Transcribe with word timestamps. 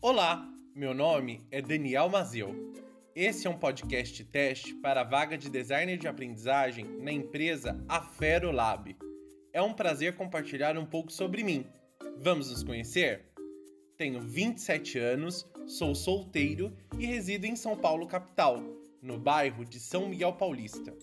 Olá, 0.00 0.48
meu 0.76 0.94
nome 0.94 1.44
é 1.50 1.60
Daniel 1.60 2.08
Mazeu. 2.08 2.72
Esse 3.16 3.48
é 3.48 3.50
um 3.50 3.58
podcast 3.58 4.24
teste 4.26 4.72
para 4.74 5.00
a 5.00 5.04
vaga 5.04 5.36
de 5.36 5.50
designer 5.50 5.98
de 5.98 6.06
aprendizagem 6.06 6.84
na 7.00 7.10
empresa 7.10 7.76
Afero 7.88 8.52
Lab. 8.52 8.96
É 9.52 9.60
um 9.60 9.74
prazer 9.74 10.14
compartilhar 10.14 10.78
um 10.78 10.86
pouco 10.86 11.10
sobre 11.10 11.42
mim. 11.42 11.66
Vamos 12.16 12.48
nos 12.48 12.62
conhecer? 12.62 13.26
Tenho 13.96 14.20
27 14.20 15.00
anos, 15.00 15.44
sou 15.66 15.96
solteiro 15.96 16.72
e 16.96 17.04
resido 17.04 17.46
em 17.46 17.56
São 17.56 17.76
Paulo 17.76 18.06
capital, 18.06 18.62
no 19.02 19.18
bairro 19.18 19.64
de 19.64 19.80
São 19.80 20.08
Miguel 20.08 20.34
Paulista. 20.34 20.96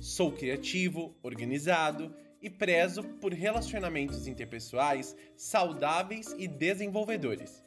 Sou 0.00 0.32
criativo, 0.32 1.14
organizado 1.22 2.12
e 2.40 2.50
prezo 2.50 3.04
por 3.20 3.32
relacionamentos 3.32 4.26
interpessoais 4.26 5.14
saudáveis 5.36 6.34
e 6.36 6.48
desenvolvedores. 6.48 7.62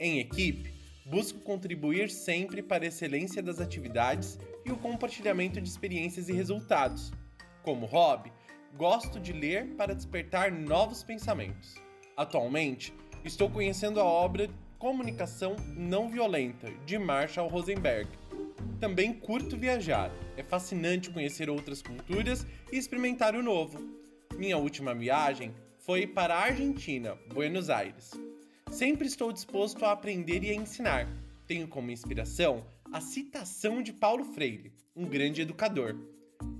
Em 0.00 0.20
equipe, 0.20 0.72
busco 1.04 1.40
contribuir 1.40 2.08
sempre 2.08 2.62
para 2.62 2.84
a 2.84 2.86
excelência 2.86 3.42
das 3.42 3.60
atividades 3.60 4.38
e 4.64 4.70
o 4.70 4.76
compartilhamento 4.76 5.60
de 5.60 5.68
experiências 5.68 6.28
e 6.28 6.32
resultados. 6.32 7.10
Como 7.64 7.84
hobby, 7.84 8.32
gosto 8.76 9.18
de 9.18 9.32
ler 9.32 9.74
para 9.76 9.96
despertar 9.96 10.52
novos 10.52 11.02
pensamentos. 11.02 11.74
Atualmente, 12.16 12.94
estou 13.24 13.50
conhecendo 13.50 13.98
a 13.98 14.04
obra 14.04 14.48
Comunicação 14.78 15.56
Não 15.76 16.08
Violenta, 16.08 16.70
de 16.86 16.96
Marshall 16.96 17.48
Rosenberg. 17.48 18.08
Também 18.78 19.12
curto 19.12 19.56
viajar, 19.56 20.12
é 20.36 20.44
fascinante 20.44 21.10
conhecer 21.10 21.50
outras 21.50 21.82
culturas 21.82 22.46
e 22.70 22.76
experimentar 22.76 23.34
o 23.34 23.42
novo. 23.42 23.80
Minha 24.36 24.58
última 24.58 24.94
viagem 24.94 25.52
foi 25.78 26.06
para 26.06 26.36
a 26.36 26.44
Argentina, 26.44 27.18
Buenos 27.34 27.68
Aires. 27.68 28.27
Sempre 28.70 29.06
estou 29.06 29.32
disposto 29.32 29.84
a 29.84 29.92
aprender 29.92 30.44
e 30.44 30.50
a 30.50 30.54
ensinar. 30.54 31.08
Tenho 31.46 31.66
como 31.66 31.90
inspiração 31.90 32.64
a 32.92 33.00
citação 33.00 33.82
de 33.82 33.92
Paulo 33.92 34.24
Freire, 34.24 34.72
um 34.94 35.04
grande 35.06 35.42
educador. 35.42 35.96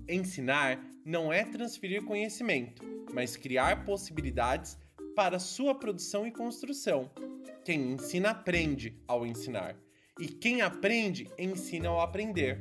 Ensinar 0.09 0.83
não 1.05 1.33
é 1.33 1.45
transferir 1.45 2.05
conhecimento, 2.05 2.83
mas 3.13 3.37
criar 3.37 3.85
possibilidades 3.85 4.77
para 5.15 5.39
sua 5.39 5.75
produção 5.75 6.27
e 6.27 6.33
construção. 6.33 7.11
Quem 7.65 7.93
ensina 7.93 8.31
aprende 8.31 9.01
ao 9.07 9.27
ensinar, 9.27 9.77
e 10.19 10.27
quem 10.27 10.63
aprende 10.63 11.31
ensina 11.39 11.89
ao 11.89 12.01
aprender. 12.01 12.61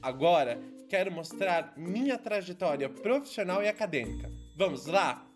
Agora, 0.00 0.60
quero 0.88 1.10
mostrar 1.10 1.74
minha 1.76 2.16
trajetória 2.16 2.88
profissional 2.88 3.62
e 3.62 3.68
acadêmica. 3.68 4.30
Vamos 4.56 4.86
lá? 4.86 5.26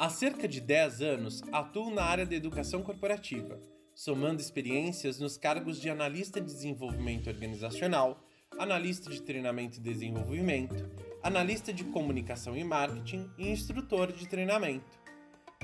Há 0.00 0.08
cerca 0.08 0.46
de 0.46 0.60
10 0.60 1.02
anos 1.02 1.42
atuo 1.50 1.90
na 1.90 2.04
área 2.04 2.24
da 2.24 2.36
educação 2.36 2.82
corporativa, 2.82 3.60
somando 3.94 4.40
experiências 4.40 5.18
nos 5.18 5.36
cargos 5.36 5.80
de 5.80 5.90
analista 5.90 6.40
de 6.40 6.46
desenvolvimento 6.46 7.28
organizacional, 7.28 8.22
analista 8.58 9.10
de 9.10 9.20
treinamento 9.20 9.78
e 9.78 9.82
desenvolvimento, 9.82 10.88
analista 11.20 11.72
de 11.72 11.82
comunicação 11.82 12.56
e 12.56 12.62
marketing 12.62 13.28
e 13.36 13.48
instrutor 13.48 14.12
de 14.12 14.28
treinamento. 14.28 14.98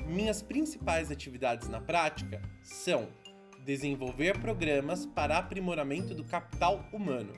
Minhas 0.05 0.41
principais 0.41 1.09
atividades 1.09 1.69
na 1.69 1.79
prática 1.79 2.41
são 2.61 3.07
desenvolver 3.63 4.39
programas 4.41 5.05
para 5.05 5.37
aprimoramento 5.37 6.13
do 6.13 6.25
capital 6.25 6.83
humano 6.91 7.33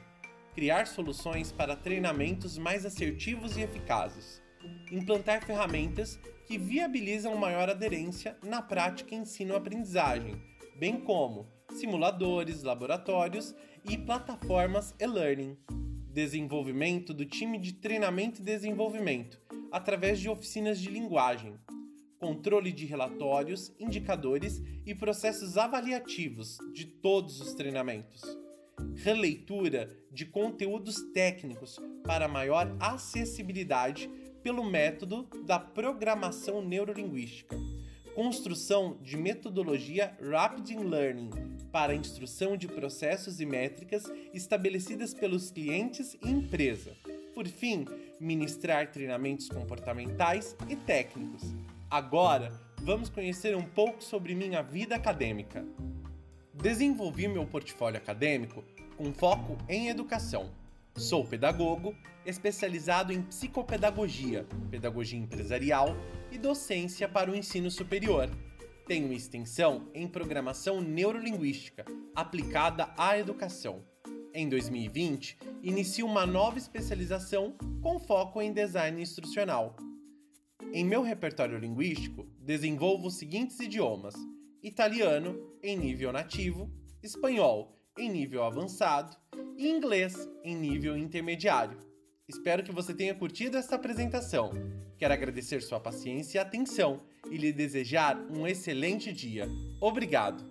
criar 0.58 0.88
soluções 0.88 1.52
para 1.52 1.75
treinamentos 1.75 2.58
mais 2.58 2.83
assertivos 2.83 3.55
e 3.55 3.61
eficazes, 3.61 4.42
implantar 4.92 5.45
ferramentas 5.45 6.20
que 6.48 6.58
viabilizam 6.58 7.36
maior 7.36 7.70
aderência 7.70 8.38
na 8.42 8.62
prática 8.62 9.14
ensino-aprendizagem, 9.14 10.42
bem 10.80 10.98
como 10.98 11.45
simuladores, 11.73 12.64
laboratórios 12.64 13.54
e 13.84 13.98
plataformas 13.98 14.95
e-learning, 14.98 15.58
desenvolvimento 16.14 17.14
do 17.14 17.26
time 17.26 17.59
de 17.59 17.73
treinamento 17.73 18.42
e 18.42 18.45
desenvolvimento 18.45 19.42
através 19.70 20.21
de 20.21 20.30
oficinas 20.30 20.80
de 20.80 20.89
linguagem, 20.89 21.60
controle 22.17 22.71
de 22.71 22.86
relatórios, 22.86 23.73
indicadores 23.77 24.64
e 24.86 24.95
processos 24.95 25.58
avaliativos 25.58 26.58
de 26.73 26.86
todos 26.86 27.42
os 27.42 27.54
treinamentos. 27.54 28.21
Releitura 28.95 29.89
de 30.10 30.26
conteúdos 30.26 31.02
técnicos 31.14 31.77
para 32.05 32.27
maior 32.30 32.73
acessibilidade 32.80 34.10
pelo 34.47 34.63
método 34.63 35.27
da 35.43 35.59
programação 35.59 36.61
neurolinguística, 36.61 37.59
construção 38.15 38.97
de 39.03 39.17
metodologia 39.17 40.17
Rapid 40.23 40.69
Learning 40.69 41.30
para 41.69 41.93
instrução 41.93 42.55
de 42.55 42.65
processos 42.65 43.41
e 43.41 43.45
métricas 43.45 44.05
estabelecidas 44.33 45.13
pelos 45.13 45.52
clientes 45.52 46.15
e 46.23 46.30
empresa. 46.30 46.95
Por 47.35 47.45
fim, 47.45 47.83
ministrar 48.21 48.89
treinamentos 48.89 49.49
comportamentais 49.49 50.55
e 50.69 50.77
técnicos. 50.77 51.43
Agora, 51.91 52.49
vamos 52.77 53.09
conhecer 53.09 53.53
um 53.53 53.65
pouco 53.65 54.02
sobre 54.02 54.33
minha 54.33 54.61
vida 54.61 54.95
acadêmica. 54.95 55.65
Desenvolvi 56.53 57.27
meu 57.27 57.45
portfólio 57.45 57.97
acadêmico 57.97 58.64
com 58.95 59.11
foco 59.11 59.58
em 59.67 59.89
educação. 59.89 60.49
Sou 60.97 61.23
pedagogo, 61.23 61.95
especializado 62.25 63.13
em 63.13 63.21
psicopedagogia, 63.21 64.47
pedagogia 64.71 65.19
empresarial 65.19 65.95
e 66.31 66.39
docência 66.39 67.08
para 67.08 67.30
o 67.30 67.35
ensino 67.35 67.69
superior. 67.69 68.27
Tenho 68.87 69.13
extensão 69.13 69.91
em 69.93 70.08
programação 70.08 70.81
neurolinguística 70.81 71.85
aplicada 72.15 72.91
à 72.97 73.15
educação. 73.15 73.85
Em 74.33 74.49
2020, 74.49 75.37
inicio 75.61 76.03
uma 76.03 76.25
nova 76.25 76.58
especialização 76.58 77.55
com 77.79 77.99
foco 77.99 78.41
em 78.41 78.52
design 78.52 78.99
instrucional. 78.99 79.75
Em 80.73 80.83
meu 80.83 81.03
repertório 81.03 81.59
linguístico, 81.59 82.25
desenvolvo 82.39 83.05
os 83.05 83.19
seguintes 83.19 83.59
idiomas: 83.59 84.15
italiano 84.64 85.53
em 85.61 85.77
nível 85.77 86.11
nativo, 86.11 86.71
espanhol 87.03 87.77
em 87.97 88.09
nível 88.09 88.43
avançado 88.43 89.15
e 89.58 89.67
inglês 89.67 90.15
em 90.43 90.55
nível 90.55 90.97
intermediário. 90.97 91.80
Espero 92.27 92.63
que 92.63 92.71
você 92.71 92.93
tenha 92.93 93.15
curtido 93.15 93.58
esta 93.58 93.75
apresentação. 93.75 94.52
Quero 94.97 95.13
agradecer 95.13 95.61
sua 95.61 95.80
paciência 95.80 96.37
e 96.37 96.41
atenção 96.41 96.99
e 97.30 97.37
lhe 97.37 97.53
desejar 97.53 98.17
um 98.30 98.45
excelente 98.45 99.13
dia. 99.13 99.47
Obrigado! 99.80 100.43